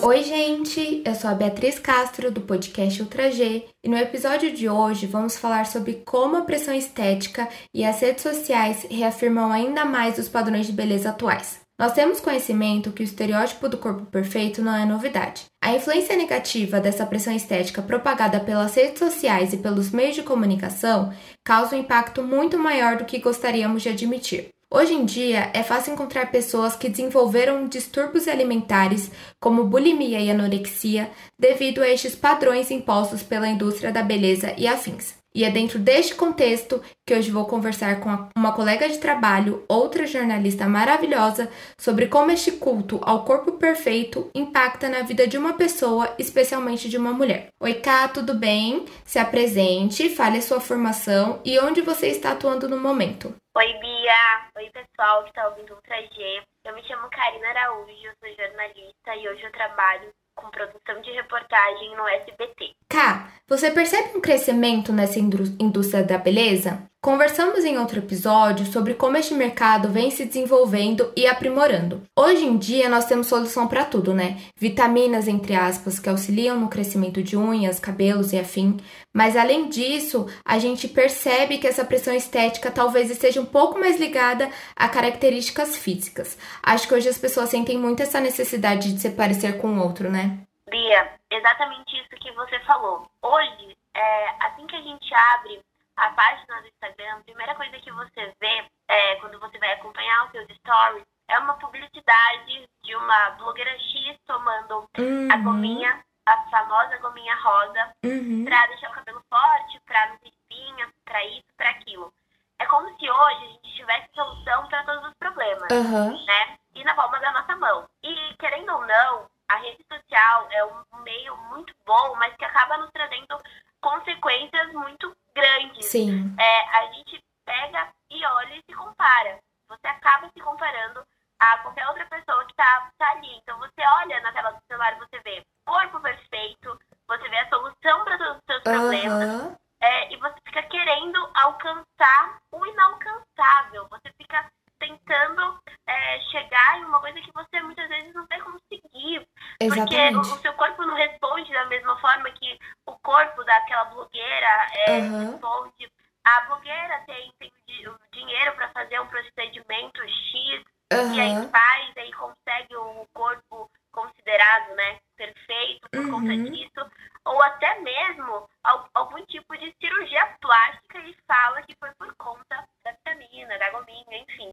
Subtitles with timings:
[0.00, 1.02] Oi, gente!
[1.04, 5.36] Eu sou a Beatriz Castro do podcast Ultra G e no episódio de hoje vamos
[5.36, 10.66] falar sobre como a pressão estética e as redes sociais reafirmam ainda mais os padrões
[10.66, 11.60] de beleza atuais.
[11.78, 15.44] Nós temos conhecimento que o estereótipo do corpo perfeito não é novidade.
[15.62, 21.12] A influência negativa dessa pressão estética propagada pelas redes sociais e pelos meios de comunicação
[21.44, 24.48] causa um impacto muito maior do que gostaríamos de admitir.
[24.70, 31.10] Hoje em dia, é fácil encontrar pessoas que desenvolveram distúrbios alimentares, como bulimia e anorexia,
[31.38, 35.14] devido a estes padrões impostos pela indústria da beleza e afins.
[35.34, 40.06] E é dentro deste contexto que hoje vou conversar com uma colega de trabalho, outra
[40.06, 41.48] jornalista maravilhosa,
[41.78, 46.98] sobre como este culto ao corpo perfeito impacta na vida de uma pessoa, especialmente de
[46.98, 47.48] uma mulher.
[47.58, 48.84] Oi, Ká, tudo bem?
[49.04, 53.32] Se apresente, fale a sua formação e onde você está atuando no momento.
[53.58, 54.50] Oi, Bia.
[54.56, 56.42] Oi, pessoal que está ouvindo Ultra G.
[56.64, 61.10] Eu me chamo Karina Araújo, eu sou jornalista e hoje eu trabalho com produção de
[61.10, 62.70] reportagem no SBT.
[62.88, 66.88] Ká, você percebe um crescimento nessa indústria da beleza?
[67.00, 72.02] Conversamos em outro episódio sobre como este mercado vem se desenvolvendo e aprimorando.
[72.18, 74.36] Hoje em dia nós temos solução para tudo, né?
[74.56, 78.78] Vitaminas, entre aspas, que auxiliam no crescimento de unhas, cabelos e afim.
[79.14, 84.00] Mas além disso, a gente percebe que essa pressão estética talvez esteja um pouco mais
[84.00, 86.36] ligada a características físicas.
[86.60, 90.10] Acho que hoje as pessoas sentem muito essa necessidade de se parecer com o outro,
[90.10, 90.36] né?
[90.68, 93.08] Bia, exatamente isso que você falou.
[93.22, 95.60] Hoje, é, assim que a gente abre
[95.98, 100.26] a página do Instagram, a primeira coisa que você vê é, quando você vai acompanhar
[100.26, 105.28] os seus stories é uma publicidade de uma blogueira X tomando uhum.
[105.30, 108.44] a gominha, a famosa gominha rosa, uhum.
[108.44, 112.12] pra deixar o cabelo forte, pra não ter espinha, pra isso, pra aquilo.
[112.58, 116.24] É como se hoje a gente tivesse solução para todos os problemas, uhum.
[116.24, 116.58] né?
[116.74, 117.88] E na palma da nossa mão.
[118.02, 122.78] E querendo ou não, a rede social é um meio muito bom, mas que acaba
[122.78, 123.38] nos trazendo
[123.80, 125.86] consequências muito grandes.
[125.86, 126.34] Sim.
[126.38, 129.38] É, a gente pega e olha e se compara.
[129.68, 131.04] Você acaba se comparando
[131.38, 133.36] a qualquer outra pessoa que está tá ali.
[133.36, 138.04] Então você olha na tela do celular você vê corpo perfeito, você vê a solução
[138.04, 139.56] para todos os seus problemas.
[139.80, 143.86] É, e você fica querendo alcançar o inalcançável.
[143.90, 144.50] Você fica
[144.88, 149.28] tentando é, chegar em uma coisa que você muitas vezes não vai conseguir.
[149.60, 150.14] Exatamente.
[150.14, 154.66] Porque o, o, seu corpo não responde da mesma forma que o corpo daquela blogueira
[154.86, 155.32] é, uhum.
[155.32, 155.92] responde.
[156.24, 157.52] A blogueira tem, tem
[157.88, 161.14] o dinheiro para fazer um procedimento X uhum.
[161.14, 166.10] e aí faz, aí consegue o corpo considerado né, perfeito por uhum.
[166.10, 166.90] conta disso.
[167.24, 168.48] Ou até mesmo
[168.94, 174.24] algum tipo de cirurgia plástica e fala que foi por conta da vitamina, da gominha,
[174.28, 174.52] enfim.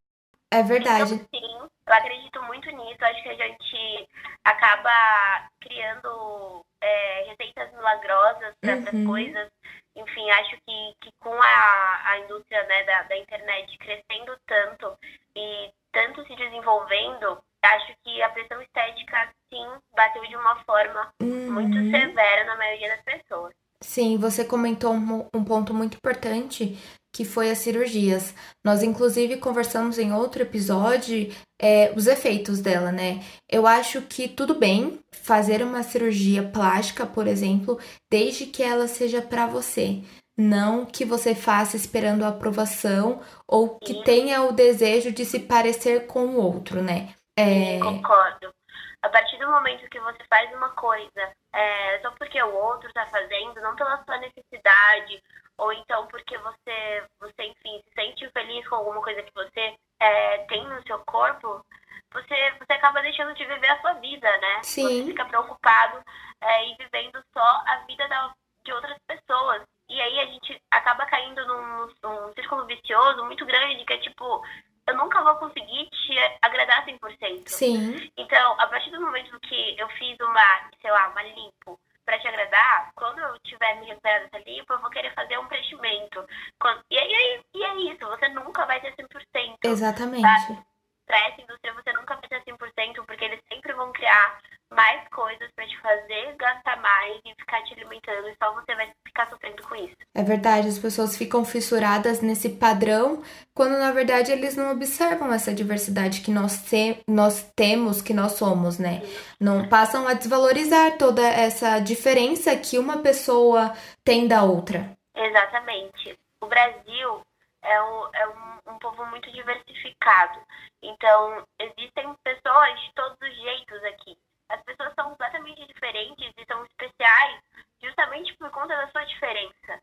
[0.52, 1.14] É verdade.
[1.14, 3.04] Então, sim, eu acredito muito nisso.
[3.04, 4.10] Acho que a gente
[4.44, 9.06] acaba criando é, receitas milagrosas para essas uhum.
[9.06, 9.50] coisas.
[9.96, 14.98] Enfim, acho que, que com a, a indústria né, da, da internet crescendo tanto
[15.36, 21.52] e tanto se desenvolvendo, acho que a pressão estética, sim, bateu de uma forma uhum.
[21.52, 23.54] muito severa na maioria das pessoas.
[23.82, 26.78] Sim, você comentou um, um ponto muito importante
[27.14, 28.36] que foi as cirurgias.
[28.66, 31.32] Nós, inclusive, conversamos em outro episódio
[31.62, 33.20] é, os efeitos dela, né?
[33.48, 39.22] Eu acho que tudo bem fazer uma cirurgia plástica, por exemplo, desde que ela seja
[39.22, 40.02] para você.
[40.36, 46.08] Não que você faça esperando a aprovação ou que tenha o desejo de se parecer
[46.08, 47.14] com o outro, né?
[47.38, 47.78] É...
[47.78, 48.52] Concordo.
[49.00, 53.06] A partir do momento que você faz uma coisa é, só porque o outro está
[53.06, 55.22] fazendo, não pela sua necessidade,
[55.58, 60.38] ou então porque você, você enfim, se sente feliz com alguma coisa que você é,
[60.46, 61.66] tem no seu corpo,
[62.12, 64.64] você, você acaba deixando de viver a sua vida, né?
[64.64, 64.84] Sim.
[64.84, 66.02] Você fica preocupado
[66.42, 68.34] é, e vivendo só a vida da,
[68.64, 69.64] de outras pessoas.
[69.90, 74.44] E aí a gente acaba caindo num, num círculo vicioso muito grande, que é tipo,
[74.88, 77.48] eu nunca vou conseguir te agradar 100%.
[77.48, 78.12] Sim.
[78.18, 82.28] Então, a partir do momento que eu fiz uma, sei lá, uma limpo para te
[82.28, 86.26] agradar, quando eu tiver me recuperado dessa limpo, eu vou querer fazer um preenchimento.
[86.60, 86.82] Quando...
[86.90, 89.58] E, aí, e é isso, você nunca vai ter 100%.
[89.64, 90.66] Exatamente.
[91.06, 94.40] Para essa indústria, você nunca vai ter 100%, porque eles sempre vão criar
[94.72, 98.92] mais coisas para te fazer gastar mais e ficar te alimentando, e só você vai
[99.08, 99.96] ficar sofrendo com isso.
[100.14, 103.24] É verdade, as pessoas ficam fissuradas nesse padrão,
[103.54, 108.34] quando na verdade eles não observam essa diversidade que nós, te nós temos, que nós
[108.34, 109.02] somos, né?
[109.40, 113.74] Não passam a desvalorizar toda essa diferença que uma pessoa
[114.04, 114.92] tem da outra.
[115.16, 116.18] Exatamente.
[116.42, 117.22] O Brasil
[117.66, 120.40] é um, é um, um povo muito diversificado.
[120.82, 124.18] Então, existem pessoas de todos os jeitos aqui.
[124.50, 127.42] As pessoas são completamente diferentes e são especiais
[127.82, 129.82] justamente por conta da sua diferença,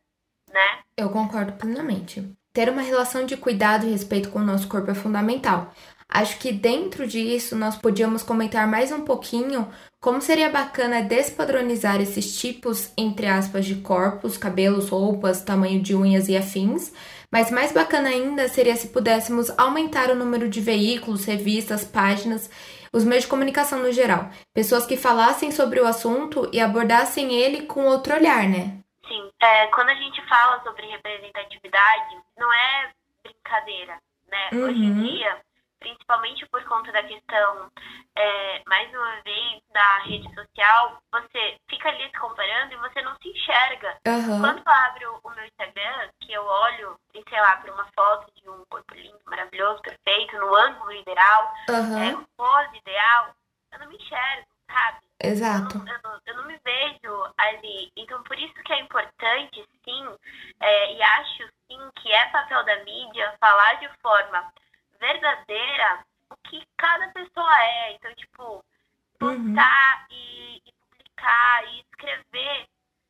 [0.50, 0.82] né?
[0.96, 2.32] Eu concordo plenamente.
[2.52, 5.72] Ter uma relação de cuidado e respeito com o nosso corpo é fundamental.
[6.08, 12.36] Acho que dentro disso nós podíamos comentar mais um pouquinho como seria bacana despadronizar esses
[12.36, 16.92] tipos, entre aspas, de corpos, cabelos, roupas, tamanho de unhas e afins,
[17.30, 22.50] mas mais bacana ainda seria se pudéssemos aumentar o número de veículos, revistas, páginas,
[22.92, 27.66] os meios de comunicação no geral, pessoas que falassem sobre o assunto e abordassem ele
[27.66, 28.78] com outro olhar, né?
[29.06, 32.90] Sim, é, quando a gente fala sobre representatividade, não é
[33.22, 33.98] brincadeira,
[34.28, 34.50] né?
[34.52, 34.64] Uhum.
[34.64, 35.51] Hoje em dia
[35.82, 37.70] principalmente por conta da questão,
[38.14, 43.14] é, mais uma vez, da rede social, você fica ali se comparando e você não
[43.16, 43.98] se enxerga.
[44.06, 44.40] Uhum.
[44.40, 48.32] Quando eu abro o meu Instagram, que eu olho, e sei lá, para uma foto
[48.40, 52.02] de um corpo lindo, maravilhoso, perfeito, no ângulo ideal, uhum.
[52.02, 53.34] é, pose ideal,
[53.72, 54.98] eu não me enxergo, sabe?
[55.20, 55.78] Exato.
[55.78, 57.92] Eu não, eu, não, eu não, me vejo ali.
[57.96, 60.16] Então, por isso que é importante, sim,
[60.60, 64.52] é, e acho, sim, que é papel da mídia falar de forma
[65.02, 67.94] verdadeira o que cada pessoa é.
[67.94, 68.64] Então, tipo,
[69.18, 70.16] postar uhum.
[70.16, 72.68] e, e, publicar e escrever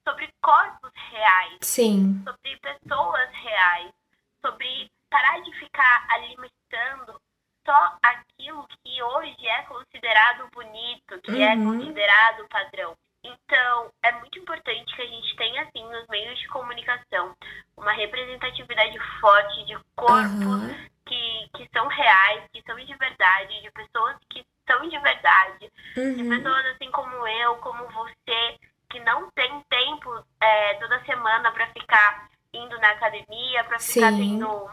[0.08, 1.58] sobre corpos reais.
[1.60, 2.24] Sim.
[2.24, 3.92] Sobre pessoas reais.
[4.40, 7.20] Sobre parar de ficar alimentando
[7.64, 11.74] só aquilo que hoje é considerado bonito, que é uhum.
[11.74, 12.96] é considerado padrão.
[13.24, 17.36] Então, é muito importante que a gente tenha, assim, nos meios de comunicação,
[17.76, 23.70] uma representatividade forte de corpos uhum que, que são reais, que são de verdade, de
[23.70, 26.14] pessoas que são de verdade, uhum.
[26.14, 28.58] de pessoas assim como eu, como você,
[28.88, 34.38] que não tem tempo é, toda semana para ficar indo na academia, para ficar Sim.
[34.38, 34.70] tendo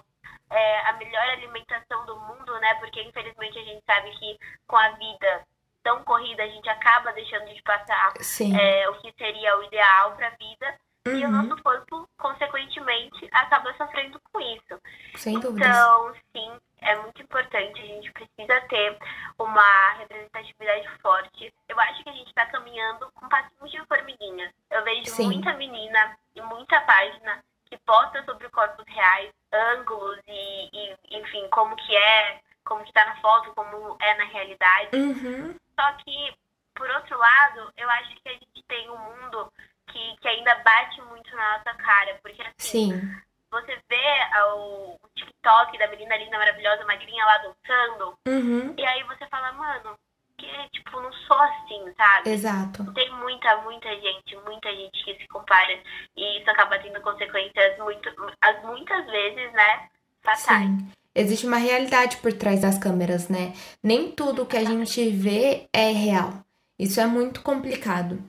[0.50, 2.76] é, a melhor alimentação do mundo, né?
[2.76, 4.38] Porque infelizmente a gente sabe que
[4.68, 5.46] com a vida
[5.84, 8.14] tão corrida a gente acaba deixando de passar
[8.60, 10.76] é, o que seria o ideal para a vida.
[11.08, 11.16] Uhum.
[11.16, 11.44] E o uhum.
[11.44, 14.82] nosso corpo, consequentemente, acaba sofrendo com isso.
[15.16, 15.36] Sem.
[15.36, 17.82] Então, sim, é muito importante.
[17.82, 18.98] A gente precisa ter
[19.38, 21.54] uma representatividade forte.
[21.68, 24.54] Eu acho que a gente está caminhando com passinhos de formiguinha.
[24.70, 25.26] Eu vejo sim.
[25.26, 31.76] muita menina e muita página que posta sobre corpos reais, ângulos e, e enfim, como
[31.76, 34.90] que é, como que tá na foto, como é na realidade.
[34.96, 35.56] Uhum.
[35.80, 36.34] Só que,
[36.76, 39.50] por outro lado, eu acho que a gente tem um mundo
[39.88, 42.20] que, que ainda bate muito na nossa cara.
[42.22, 43.12] Porque assim, Sim.
[43.50, 48.76] você vê o, o TikTok da menina linda, maravilhosa, magrinha lá dançando, uhum.
[48.78, 49.98] e aí você fala, mano,
[50.38, 52.30] que tipo, não sou assim, sabe?
[52.32, 52.94] Exato.
[52.94, 55.80] Tem muita, muita gente, muita gente que se compara
[56.18, 58.10] e isso acaba tendo consequências muito,
[58.42, 59.90] as muitas vezes, né,
[60.24, 60.68] fatais.
[60.68, 60.92] Sim.
[61.16, 63.54] Existe uma realidade por trás das câmeras, né?
[63.84, 66.44] Nem tudo que a gente vê é real.
[66.80, 68.20] Isso é muito complicado.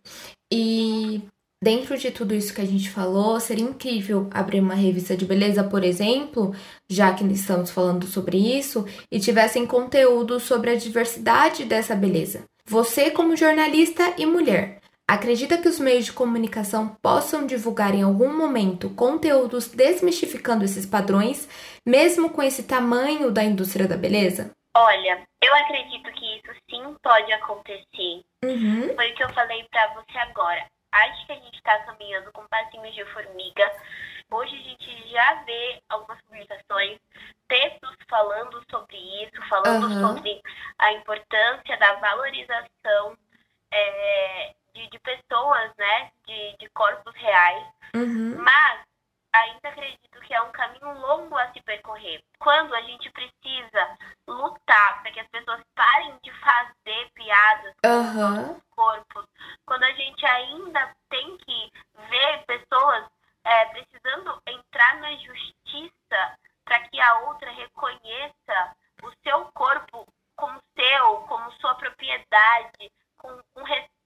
[0.53, 1.23] E
[1.63, 5.63] Dentro de tudo isso que a gente falou, seria incrível abrir uma revista de beleza,
[5.63, 6.55] por exemplo,
[6.91, 12.45] já que estamos falando sobre isso, e tivessem conteúdo sobre a diversidade dessa beleza.
[12.65, 14.80] Você, como jornalista e mulher,
[15.15, 21.49] acredita que os meios de comunicação possam divulgar em algum momento conteúdos desmistificando esses padrões,
[21.87, 24.51] mesmo com esse tamanho da indústria da beleza?
[24.77, 28.23] Olha, eu acredito que isso sim pode acontecer.
[28.45, 28.95] Uhum.
[28.95, 32.47] Foi o que eu falei para você agora acho que a gente está caminhando com
[32.49, 33.73] passinhos de formiga.
[34.31, 36.99] Hoje a gente já vê algumas publicações,
[37.49, 40.09] textos falando sobre isso, falando uhum.
[40.09, 40.41] sobre
[40.79, 43.17] a importância da valorização
[43.73, 47.67] é, de, de, pessoas, né, de, de corpos reais.
[47.95, 48.37] Uhum.
[48.43, 48.81] Mas
[49.33, 52.23] ainda acredito que é um caminho longo a se percorrer.
[52.39, 58.55] Quando a gente precisa lutar para que as pessoas parem de fazer piadas uhum.
[58.55, 59.27] com corpos,
[59.67, 61.73] quando a gente ainda tem que
[62.09, 63.07] ver pessoas
[63.45, 71.17] é, precisando entrar na justiça para que a outra reconheça o seu corpo como seu,
[71.23, 74.00] como sua propriedade, com, com respeito,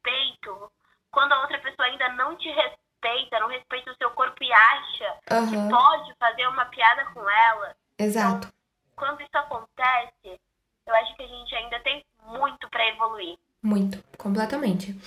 [1.11, 4.53] quando a outra pessoa ainda não te respeita respeita, não respeita o seu corpo e
[4.53, 5.51] acha uhum.
[5.51, 7.77] que pode fazer uma piada com ela.
[7.99, 8.49] Exato.
[8.49, 8.51] Então,
[8.97, 10.41] quando isso acontece,
[10.87, 13.37] eu acho que a gente ainda tem muito para evoluir.
[13.63, 14.99] Muito, completamente.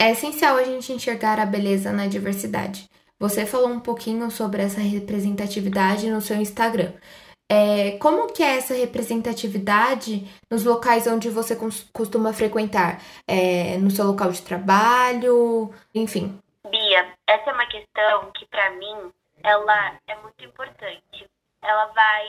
[0.00, 2.88] É essencial a gente enxergar a beleza na diversidade.
[3.18, 6.92] Você falou um pouquinho sobre essa representatividade no seu Instagram.
[7.50, 11.56] É, como que é essa representatividade nos locais onde você
[11.92, 13.00] costuma frequentar?
[13.26, 16.38] É, no seu local de trabalho, enfim.
[16.70, 19.12] Bia, essa é uma questão que para mim
[19.42, 21.26] ela é muito importante.
[21.62, 22.26] Ela vai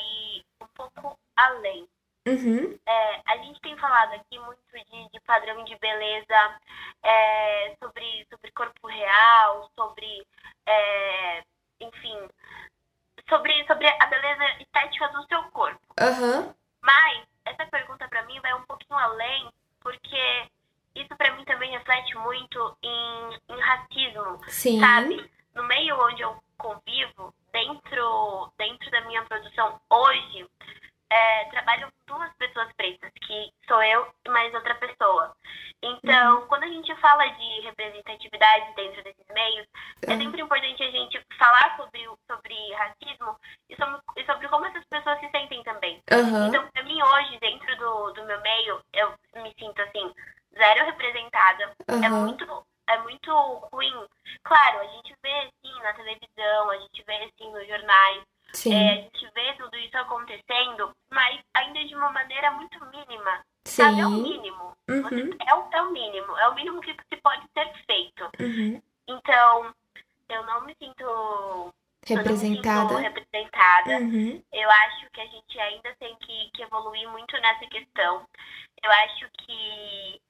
[0.61, 1.85] um pouco além.
[2.27, 2.77] Uhum.
[2.87, 6.59] É, a gente tem falado aqui muito de, de padrão de beleza,
[7.03, 10.25] é, sobre, sobre corpo real, sobre,
[10.65, 11.43] é,
[11.81, 12.27] enfim,
[13.29, 15.79] sobre, sobre a beleza estética do seu corpo.
[15.99, 16.53] Aham.
[16.81, 20.49] Mas essa pergunta pra mim vai um pouquinho além, porque
[20.95, 24.79] isso pra mim também reflete muito em, em racismo, Sim.
[24.79, 25.31] sabe?
[25.55, 30.47] No meio onde eu convivo, dentro, dentro da minha produção hoje,
[31.11, 35.35] é, trabalham duas pessoas pretas, que sou eu e mais outra pessoa.
[35.81, 39.67] Então, quando a gente fala de representatividade dentro desses meios,
[40.03, 40.21] é Aham.
[40.21, 43.35] sempre importante a gente falar sobre, sobre racismo
[43.69, 46.01] e sobre, e sobre como essas pessoas se sentem também.
[46.11, 46.47] Aham.
[46.47, 50.13] Então, pra mim, hoje, dentro do, do meu meio, eu me sinto, assim,
[50.57, 51.73] zero representada.
[51.87, 52.25] É Aham.
[52.25, 53.33] muito, é muito
[53.71, 54.07] ruim.
[54.43, 58.23] Claro, a gente vê, assim, na televisão, a gente vê, assim, nos jornais,
[58.65, 63.45] é, a gente vê tudo isso acontecendo, mas ainda de uma maneira muito mínima,
[63.83, 63.99] sabe?
[64.01, 64.77] É o mínimo.
[64.89, 65.01] Uhum.
[65.03, 66.37] Você- é, o, é o mínimo.
[66.37, 68.29] É o mínimo que se pode ser feito.
[68.39, 68.81] Uhum.
[69.07, 69.73] Então,
[70.29, 71.03] eu não me sinto...
[71.03, 72.97] Eu me sinto Representada.
[72.97, 73.91] representada.
[73.99, 74.41] Uhum.
[74.53, 78.25] Eu acho que a gente ainda tem que, que evoluir muito nessa questão.
[78.81, 80.21] Eu acho que,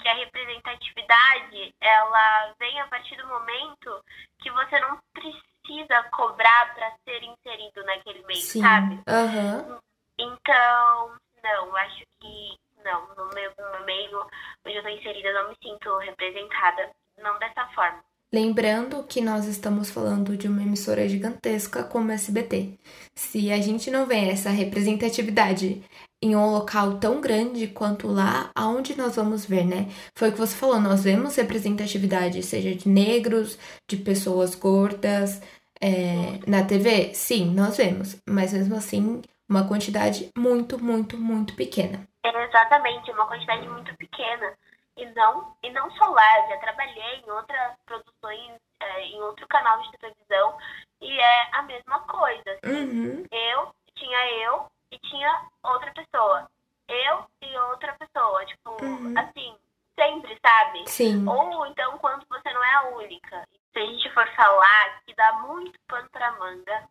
[0.00, 4.02] que a representatividade, ela vem a partir do momento
[4.40, 8.62] que você não precisa cobrar para ser inserido naquele meio, Sim.
[8.62, 9.00] sabe?
[9.06, 9.80] Aham.
[10.18, 11.12] Então,
[11.44, 14.26] não, eu acho que não, no meu, no meu meio
[14.64, 18.02] onde eu tô inserida, eu não me sinto representada, não dessa forma.
[18.32, 22.78] Lembrando que nós estamos falando de uma emissora gigantesca como a SBT.
[23.16, 25.82] Se a gente não vê essa representatividade
[26.22, 29.88] em um local tão grande quanto lá, aonde nós vamos ver, né?
[30.14, 33.58] Foi o que você falou, nós vemos representatividade, seja de negros,
[33.88, 35.40] de pessoas gordas,
[35.80, 37.14] é, na TV?
[37.14, 42.06] Sim, nós vemos, mas mesmo assim, uma quantidade muito, muito, muito pequena.
[42.22, 44.52] É exatamente, uma quantidade muito pequena.
[44.98, 49.46] E não, e não só lá, eu já trabalhei em outras produções, é, em outro
[49.46, 50.58] canal de televisão,
[51.00, 52.58] e é a mesma coisa.
[52.66, 56.48] Uhum, Eu, tinha eu e tinha outra pessoa.
[56.88, 59.14] Eu e outra pessoa, tipo, Uhum.
[59.16, 59.56] assim,
[59.94, 60.88] sempre, sabe?
[60.88, 61.26] sim.
[61.28, 63.46] Ou então quando você não é a única.
[63.78, 66.88] Se a gente for falar que dá muito pano pra manga,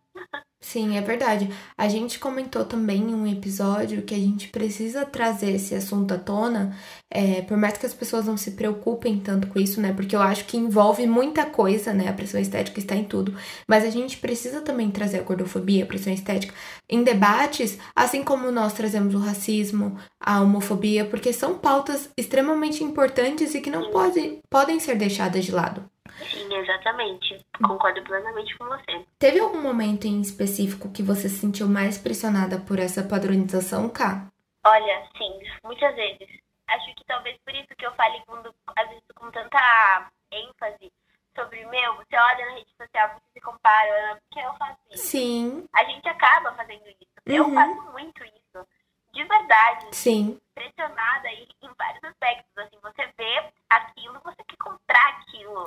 [0.60, 1.50] Sim, é verdade.
[1.78, 6.18] A gente comentou também em um episódio que a gente precisa trazer esse assunto à
[6.18, 6.76] tona,
[7.12, 9.94] é, por mais que as pessoas não se preocupem tanto com isso, né?
[9.94, 12.10] Porque eu acho que envolve muita coisa, né?
[12.10, 13.38] A pressão estética está em tudo.
[13.68, 16.54] Mas a gente precisa também trazer a gordofobia, a pressão estética,
[16.90, 23.54] em debates, assim como nós trazemos o racismo, a homofobia, porque são pautas extremamente importantes
[23.54, 25.86] e que não pode, podem ser deixadas de lado.
[26.30, 27.46] Sim, exatamente.
[27.66, 29.06] Concordo plenamente com você.
[29.20, 34.28] Teve algum momento em específico que você se sentiu mais pressionada por essa padronização, Ká?
[34.66, 36.28] Olha, sim, muitas vezes.
[36.68, 38.36] Acho que talvez por isso que eu fale com,
[38.76, 40.92] às vezes com tanta ênfase
[41.36, 45.04] sobre, meu, você olha na rede social, você se compara, porque eu faço isso.
[45.08, 47.08] Sim, A gente acaba fazendo isso.
[47.26, 47.54] Eu Uhum.
[47.54, 48.68] faço muito isso.
[49.14, 52.52] De verdade, sim, pressionada em, em vários aspectos.
[52.58, 54.37] Assim, você vê aquilo, você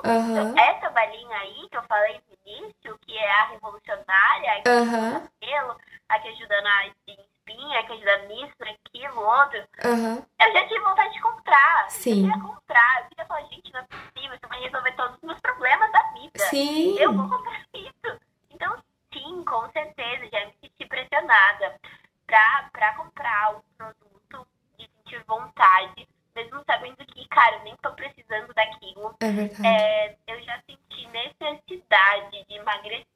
[0.04, 4.62] aham, Então, essa balinha aí que eu falei no início, que é a revolucionária, a
[4.62, 5.76] que aham, cabelo,
[6.08, 9.64] a que ajuda na espinha, a que ajuda nisso, naquilo, outro.
[9.84, 11.90] aham, Eu já tive vontade de comprar.
[11.90, 12.26] Sim.
[12.26, 13.00] Eu queria comprar.
[13.02, 16.02] Eu queria falar, gente, não é possível, isso vai resolver todos os meus problemas da
[16.12, 16.38] vida.
[16.38, 18.20] sim, Eu vou comprar isso.
[18.50, 18.82] Então,
[19.12, 21.76] sim, com certeza, já me senti pressionada
[22.26, 24.46] pra, pra comprar o produto
[24.78, 28.52] e sentir vontade, mesmo sabendo que, cara, eu nem tô precisando
[29.62, 29.66] daquilo.
[29.66, 33.06] é eu já senti necessidade de emagrecer,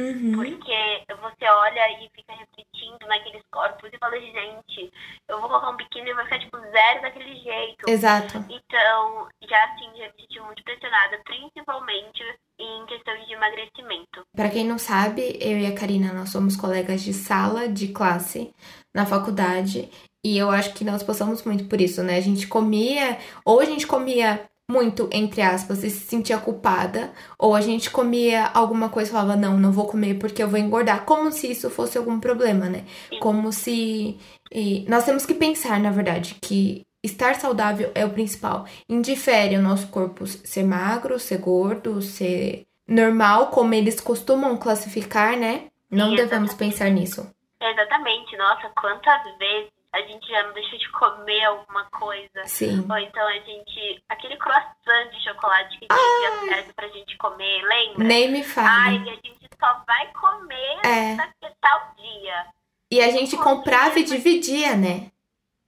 [0.00, 4.92] Uhum, porque você olha e fica refletindo naqueles corpos e fala, gente,
[5.28, 7.88] eu vou colocar um biquíni e vai ficar tipo zero daquele jeito.
[7.88, 8.38] exato.
[8.50, 12.22] Então, já assim, já me senti muito pressionada, principalmente
[12.58, 14.26] em questões de emagrecimento.
[14.34, 18.52] Pra quem não sabe, eu e a Karina, nós somos colegas de sala, de classe,
[18.92, 19.88] na faculdade.
[20.24, 22.16] E eu acho que nós passamos muito por isso, né?
[22.16, 27.54] A gente comia, ou a gente comia muito, entre aspas, e se sentia culpada, ou
[27.54, 31.04] a gente comia alguma coisa e falava, não, não vou comer porque eu vou engordar,
[31.04, 32.84] como se isso fosse algum problema, né?
[33.20, 34.18] Como se.
[34.50, 38.66] e nós temos que pensar, na verdade, que estar saudável é o principal.
[38.88, 45.66] Indifere o nosso corpo ser magro, ser gordo, ser normal, como eles costumam classificar, né?
[45.90, 47.28] Não devemos pensar nisso.
[47.60, 52.44] Exatamente, nossa, quantas vezes a gente já não deixou de comer alguma coisa.
[52.46, 52.86] Sim.
[52.88, 54.02] Ou então a gente.
[54.08, 58.04] Aquele croissant de chocolate que tinha certo pra gente comer, lembra?
[58.04, 58.96] Nem me Ai, fale.
[58.98, 61.16] e a gente só vai comer É.
[61.16, 62.46] daqui a tal dia.
[62.90, 65.10] E a gente comprava e dividia, né?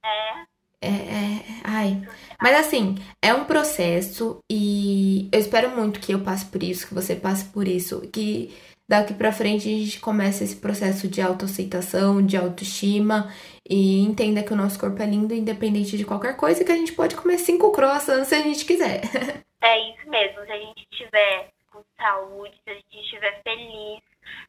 [0.03, 0.45] É.
[0.81, 2.07] É, é, ai.
[2.39, 6.93] Mas assim, é um processo e eu espero muito que eu passe por isso, que
[6.93, 8.55] você passe por isso, que
[8.87, 13.31] daqui pra frente a gente comece esse processo de autoaceitação, de autoestima
[13.67, 16.75] e entenda que o nosso corpo é lindo, independente de qualquer coisa, e que a
[16.75, 19.01] gente pode comer cinco croissants se a gente quiser.
[19.61, 23.99] É isso mesmo, se a gente estiver com saúde, se a gente estiver feliz,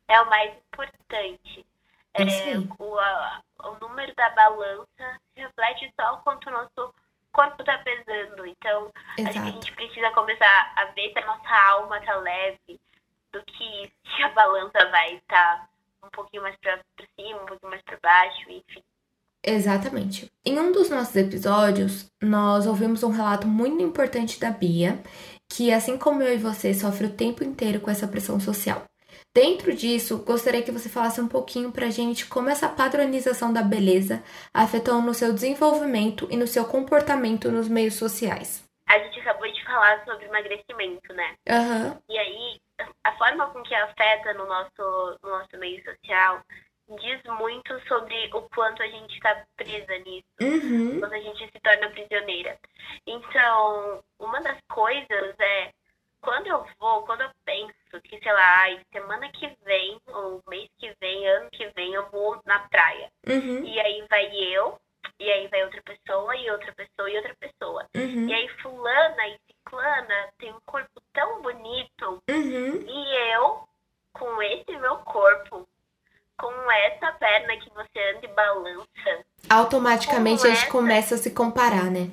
[0.08, 1.64] é o mais importante.
[2.12, 2.24] É,
[2.78, 6.94] o, a, o número da balança reflete só o quanto o nosso
[7.32, 8.46] corpo está pesando.
[8.46, 9.38] Então, Exato.
[9.38, 12.80] acho que a gente precisa começar a ver se a nossa alma tá leve
[13.32, 15.68] do que se a balança vai estar tá
[16.02, 16.78] um pouquinho mais para
[17.18, 18.82] cima, um pouquinho mais para baixo, enfim.
[19.46, 20.28] Exatamente.
[20.44, 24.98] Em um dos nossos episódios, nós ouvimos um relato muito importante da Bia,
[25.48, 28.82] que assim como eu e você sofre o tempo inteiro com essa pressão social.
[29.32, 34.22] Dentro disso, gostaria que você falasse um pouquinho pra gente como essa padronização da beleza
[34.52, 38.64] afetou no seu desenvolvimento e no seu comportamento nos meios sociais.
[38.88, 41.34] A gente acabou de falar sobre emagrecimento, né?
[41.48, 41.98] Uhum.
[42.08, 42.60] E aí,
[43.04, 46.40] a forma com que afeta no nosso, no nosso meio social
[46.88, 51.00] diz muito sobre o quanto a gente está presa nisso, uhum.
[51.00, 52.58] quando a gente se torna prisioneira.
[53.06, 55.72] Então, uma das coisas é
[56.20, 60.92] quando eu vou, quando eu penso que, sei lá, semana que vem, ou mês que
[61.00, 63.10] vem, ano que vem, eu vou na praia.
[63.28, 63.64] Uhum.
[63.64, 64.78] E aí vai eu,
[65.18, 67.86] e aí vai outra pessoa, e outra pessoa, e outra pessoa.
[67.94, 68.28] Uhum.
[68.28, 72.84] E aí fulana e ciclana tem um corpo tão bonito, uhum.
[72.88, 73.68] e eu,
[74.12, 75.68] com esse meu corpo,
[76.38, 79.24] com essa perna que você anda e balança.
[79.48, 80.70] Automaticamente a gente essa...
[80.70, 82.10] começa a se comparar, né?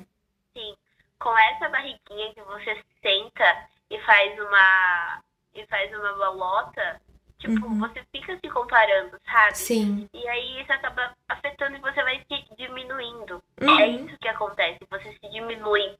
[0.56, 0.76] Sim.
[1.18, 5.22] Com essa barriguinha que você senta e faz uma
[5.54, 7.00] e faz uma bolota,
[7.38, 7.78] tipo, uhum.
[7.78, 9.56] você fica se comparando, sabe?
[9.56, 10.08] Sim.
[10.12, 13.42] E aí isso acaba afetando e você vai se diminuindo.
[13.60, 13.78] Uhum.
[13.78, 15.96] É isso que acontece, você se diminui.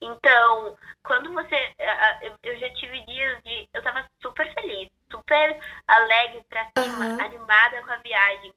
[0.00, 1.74] Então, quando você.
[2.42, 3.68] Eu já tive dias de.
[3.74, 7.13] Eu tava super feliz, super alegre pra cima, uhum.
[7.54, 8.52] Animada com a viagem.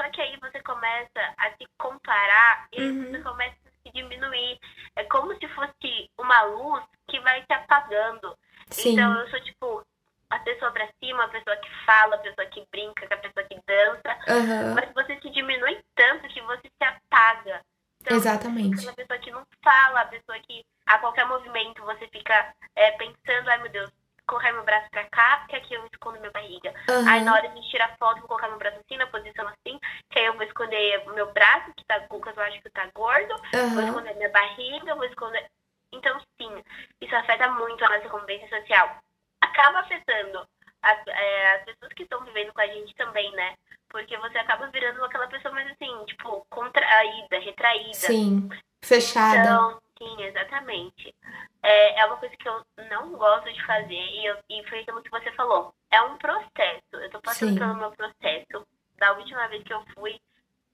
[0.00, 3.10] Só que aí você começa a se comparar e uhum.
[3.10, 4.58] você começa a se diminuir.
[4.96, 8.36] É como se fosse uma luz que vai te apagando.
[8.70, 8.92] Sim.
[8.92, 9.86] Então eu sou tipo
[10.30, 13.60] a pessoa pra cima, a pessoa que fala, a pessoa que brinca, a pessoa que
[13.66, 14.18] dança.
[14.28, 14.74] Uhum.
[14.74, 17.60] Mas você se diminui tanto que você se apaga.
[18.00, 18.88] Então, Exatamente.
[18.88, 23.50] A pessoa que não fala, a pessoa que a qualquer movimento você fica é, pensando,
[23.50, 23.90] ai meu Deus,
[24.30, 26.72] colocar meu braço pra cá, que aqui eu escondo minha barriga.
[26.88, 27.08] Uhum.
[27.08, 30.18] Aí na hora de tirar foto, vou colocar meu braço assim, na posição assim, que
[30.18, 33.74] aí eu vou esconder meu braço, que tá, Lucas eu acho que tá gordo, uhum.
[33.74, 35.44] vou esconder minha barriga, vou esconder.
[35.92, 36.64] Então, sim,
[37.00, 39.02] isso afeta muito a nossa convivência social.
[39.40, 40.46] Acaba afetando
[40.82, 43.54] as, é, as pessoas que estão vivendo com a gente também, né?
[43.88, 47.94] Porque você acaba virando aquela pessoa mais assim, tipo, contraída, retraída.
[47.94, 48.48] Sim,
[48.80, 49.40] fechada.
[49.40, 51.14] Então, sim, exatamente.
[51.62, 55.02] É, é uma coisa que eu não gosto de fazer e, eu, e foi aquilo
[55.02, 55.74] que você falou.
[55.90, 56.84] É um processo.
[56.92, 57.58] Eu tô passando sim.
[57.58, 58.66] pelo meu processo.
[58.96, 60.20] Da última vez que eu fui,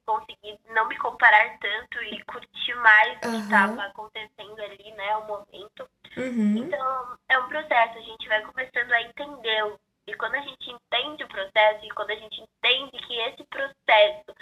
[0.05, 3.33] consegui não me comparar tanto e curtir mais o uhum.
[3.33, 5.89] que estava acontecendo ali, né, o momento.
[6.17, 6.59] Uhum.
[6.59, 9.79] Então, é um processo, a gente vai começando a entendê-lo.
[10.07, 14.35] E quando a gente entende o processo e quando a gente entende que esse processo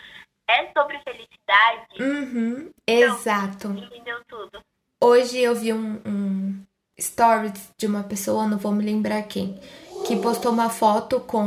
[0.48, 2.70] é sobre felicidade, uhum.
[2.86, 3.68] então, exato.
[3.68, 4.60] Entendeu tudo.
[5.02, 6.64] Hoje eu vi um, um
[7.00, 9.58] stories de uma pessoa, não vou me lembrar quem,
[10.06, 11.44] que postou uma foto com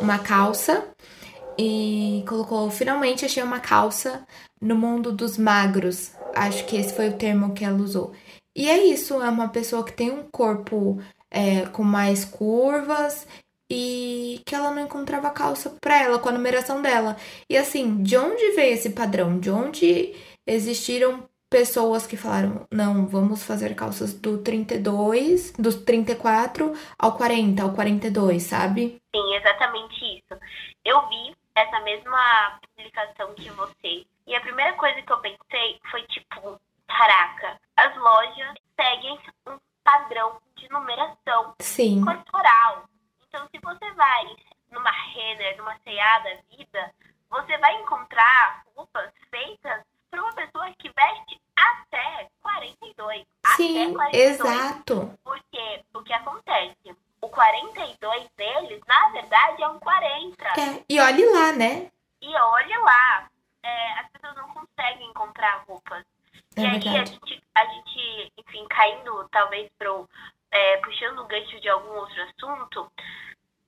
[0.00, 0.88] uma calça
[1.56, 4.26] e colocou: finalmente achei uma calça
[4.60, 6.12] no mundo dos magros.
[6.34, 8.12] Acho que esse foi o termo que ela usou.
[8.54, 13.26] E é isso, é uma pessoa que tem um corpo é, com mais curvas
[13.70, 17.16] e que ela não encontrava calça para ela com a numeração dela.
[17.48, 19.38] E assim, de onde veio esse padrão?
[19.38, 27.16] De onde existiram pessoas que falaram: "Não, vamos fazer calças do 32, dos 34 ao
[27.16, 29.00] 40, ao 42", sabe?
[29.14, 30.40] Sim, exatamente isso.
[30.84, 34.04] Eu vi essa mesma publicação que você.
[34.26, 36.60] E a primeira coisa que eu pensei foi tipo,
[36.96, 42.04] caraca, as lojas seguem um padrão de numeração Sim.
[42.04, 42.84] corporal.
[43.28, 44.36] Então, se você vai
[44.70, 46.94] numa Renner, numa C&A da vida,
[47.28, 53.26] você vai encontrar roupas feitas para uma pessoa que veste até 42.
[53.56, 54.14] Sim, até 42.
[54.14, 55.18] exato.
[55.24, 56.96] Porque o que acontece?
[57.20, 60.44] o 42 deles, na verdade, é um 40.
[60.44, 61.90] É, e olhe lá, né?
[62.20, 63.30] E olhe lá.
[63.62, 66.04] É, as pessoas não conseguem comprar roupas.
[66.56, 66.98] É e aí verdade.
[66.98, 70.08] a gente, a gente, enfim, caindo talvez pro.
[70.52, 72.90] É, puxando o gancho de algum outro assunto,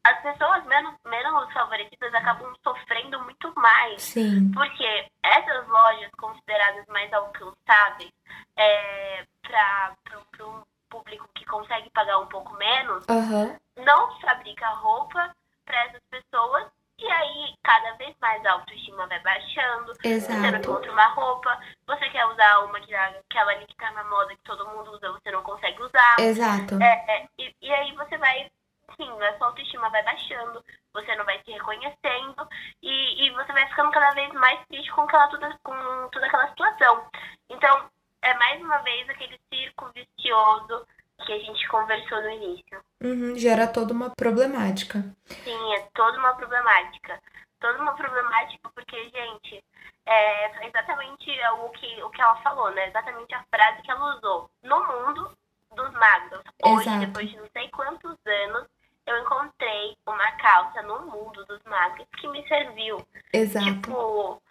[0.03, 4.03] as pessoas menos, menos favorecidas acabam sofrendo muito mais.
[4.03, 4.51] Sim.
[4.51, 8.11] Porque essas lojas consideradas mais alcançáveis
[8.57, 9.95] é, para
[10.41, 13.57] um público que consegue pagar um pouco menos, uhum.
[13.83, 16.67] não fabrica roupa para essas pessoas
[16.99, 19.93] e aí cada vez mais a autoestima vai baixando.
[20.05, 20.41] Exato.
[20.41, 24.05] Você não encontra uma roupa, você quer usar uma que aquela ali que tá na
[24.05, 26.17] moda que todo mundo usa, você não consegue usar.
[26.19, 26.83] Exato.
[26.83, 28.51] É, é, e, e aí você vai
[28.97, 32.49] sim, a sua autoestima vai baixando, você não vai se reconhecendo
[32.83, 36.49] e, e você vai ficando cada vez mais triste com, aquela, toda, com toda aquela
[36.49, 37.07] situação.
[37.49, 40.87] Então, é mais uma vez aquele circo vicioso
[41.25, 42.81] que a gente conversou no início.
[43.03, 45.05] Uhum, gera toda uma problemática.
[45.25, 47.19] Sim, é toda uma problemática.
[47.63, 49.65] Toda uma problemática porque, gente,
[50.05, 52.89] é exatamente o que, o que ela falou, né?
[52.89, 54.51] Exatamente a frase que ela usou.
[54.65, 55.31] No mundo
[55.77, 57.07] dos magros, hoje, Exato.
[57.07, 58.67] depois de não sei quantos anos,
[59.07, 63.07] eu encontrei uma calça no mundo dos magros que me serviu.
[63.33, 63.65] Exato.
[63.65, 64.43] Tipo,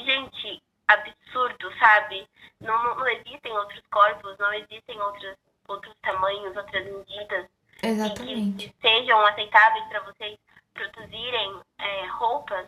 [0.00, 2.28] gente, absurdo, sabe?
[2.60, 5.36] Não, não, existem outros corpos, não existem outros,
[5.68, 7.46] outros tamanhos, outras medidas
[7.80, 8.68] Exatamente.
[8.68, 10.36] que sejam aceitáveis para vocês
[10.74, 12.66] produzirem é, roupas.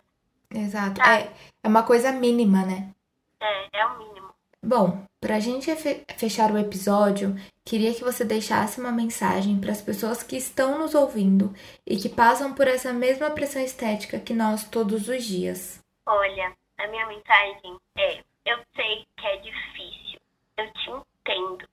[0.53, 0.95] Exato.
[0.95, 1.19] Tá.
[1.19, 1.31] É,
[1.63, 2.93] é uma coisa mínima, né?
[3.39, 4.29] É, é o mínimo.
[4.63, 9.81] Bom, pra gente fe- fechar o episódio, queria que você deixasse uma mensagem para as
[9.81, 11.53] pessoas que estão nos ouvindo
[11.85, 15.79] e que passam por essa mesma pressão estética que nós todos os dias.
[16.07, 20.19] Olha, a minha mensagem é: eu sei que é difícil,
[20.57, 20.89] eu te
[21.25, 21.67] entendo,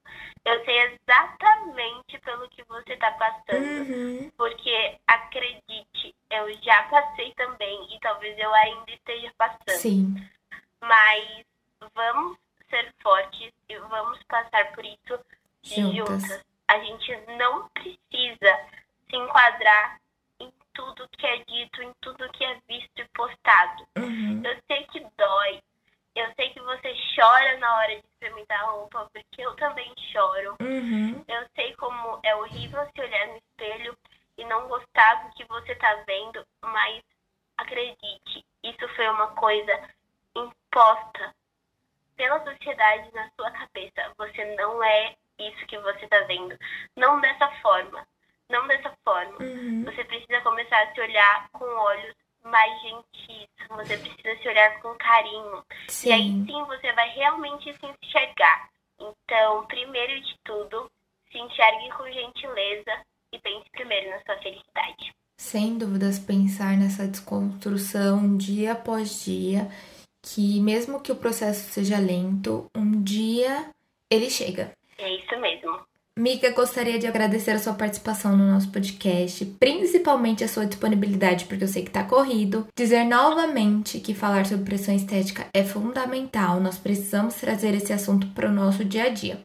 [0.45, 4.31] eu sei exatamente pelo que você tá passando, Uhum.
[4.37, 9.77] porque acredite, eu já passei também e talvez eu ainda esteja passando.
[9.79, 10.15] Sim,
[10.81, 11.45] Mas
[11.95, 12.37] vamos
[12.69, 15.21] ser fortes e vamos passar por isso
[15.63, 16.43] juntas.
[16.67, 18.61] A gente não precisa
[19.09, 20.01] se enquadrar
[20.41, 23.87] em tudo que é dito, em tudo que é visto e postado.
[23.97, 24.43] Uhum.
[24.45, 25.63] Eu sei que dói.
[26.15, 30.57] Eu sei que você chora na hora de experimentar a roupa, porque eu também choro.
[30.61, 31.25] Uhum.
[31.27, 33.97] Eu sei como é horrível se olhar no espelho
[34.37, 37.03] e não gostar do que você tá vendo, mas
[37.57, 39.89] acredite, isso foi uma coisa
[40.35, 41.35] imposta
[42.17, 44.13] pela sociedade na sua cabeça.
[44.19, 46.57] Você não é isso que você tá vendo.
[46.97, 48.07] Não dessa forma.
[48.49, 49.39] Não dessa forma.
[49.39, 49.85] Uhum.
[49.85, 53.49] Você precisa começar a se olhar com olhos mais gentis.
[53.71, 55.65] Você precisa se olhar com carinho.
[56.05, 58.69] E aí Sim, sim você vai realmente se enxergar.
[59.01, 60.91] Então, primeiro de tudo,
[61.31, 63.01] se enxergue com gentileza
[63.33, 65.15] e pense primeiro na sua felicidade.
[65.37, 69.69] sem dúvidas pensar nessa desconstrução dia após dia,
[70.23, 73.71] que mesmo que o processo seja lento, um dia
[74.09, 74.73] ele chega.
[74.99, 75.81] É isso mesmo.
[76.19, 81.65] Miga, gostaria de agradecer a sua participação no nosso podcast, principalmente a sua disponibilidade, porque
[81.65, 82.67] eu sei que tá corrido.
[82.77, 88.51] Dizer novamente que falar sobre pressão estética é fundamental, nós precisamos trazer esse assunto para
[88.51, 89.41] o nosso dia a dia.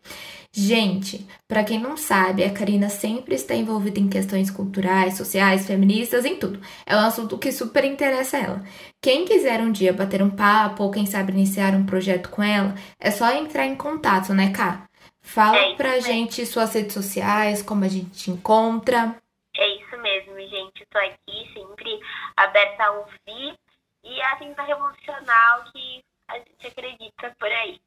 [0.51, 6.25] Gente, para quem não sabe, a Karina sempre está envolvida em questões culturais, sociais, feministas,
[6.25, 6.59] em tudo.
[6.85, 8.61] É um assunto que super interessa ela.
[9.01, 12.75] Quem quiser um dia bater um papo ou quem sabe iniciar um projeto com ela,
[12.99, 14.87] é só entrar em contato, né, Ká?
[15.27, 16.07] Fala É pra mesmo.
[16.07, 19.13] gente suas redes sociais, como a gente te encontra.
[19.57, 20.83] É isso mesmo, gente.
[20.83, 21.99] Estou aqui sempre
[22.37, 23.59] aberta a ouvir
[24.05, 27.81] e a tentar revolucionar o que a gente acredita por aí.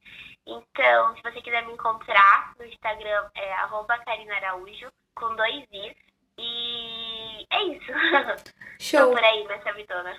[0.46, 5.96] Então, se você quiser me encontrar no Instagram, é arroba Karina Araújo, com dois Is.
[6.36, 7.92] E é isso.
[8.78, 9.12] Show!
[9.12, 10.14] por aí nessa vitona.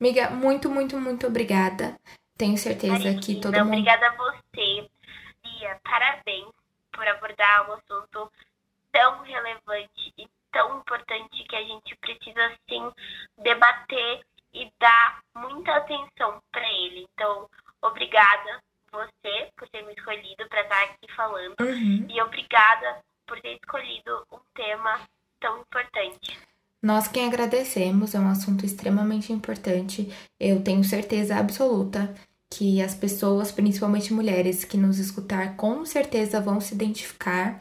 [0.00, 1.98] Amiga, muito, muito, muito obrigada.
[2.38, 3.68] Tenho certeza que todo mundo.
[3.68, 4.88] Obrigada a você.
[5.42, 6.61] Bia, parabéns
[7.02, 8.30] por abordar um assunto
[8.92, 12.92] tão relevante e tão importante que a gente precisa, sim,
[13.38, 14.20] debater
[14.54, 17.08] e dar muita atenção para ele.
[17.12, 17.48] Então,
[17.80, 18.62] obrigada
[18.92, 22.06] você por ter me escolhido para estar aqui falando Uhum.
[22.08, 25.00] e obrigada por ter escolhido um tema
[25.40, 26.38] tão importante.
[26.80, 30.08] Nós quem agradecemos, é um assunto extremamente importante.
[30.38, 32.14] Eu tenho certeza absoluta
[32.52, 37.58] que as pessoas, principalmente mulheres que nos escutar, com certeza vão se identificar.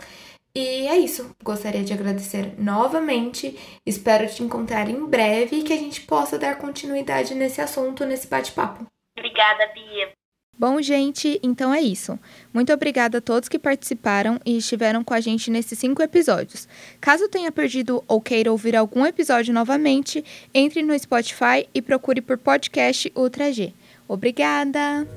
[0.54, 1.34] E é isso.
[1.42, 3.58] Gostaria de agradecer novamente.
[3.86, 8.28] Espero te encontrar em breve e que a gente possa dar continuidade nesse assunto, nesse
[8.28, 8.86] bate-papo.
[9.18, 10.12] Obrigada, Bia.
[10.58, 12.20] Bom, gente, então é isso.
[12.54, 16.68] Muito obrigada a todos que participaram e estiveram com a gente nesses cinco episódios.
[17.00, 20.24] Caso tenha perdido ou queira ouvir algum episódio novamente,
[20.54, 23.74] entre no Spotify e procure por podcast Ultra G.
[24.12, 25.08] Obrigada!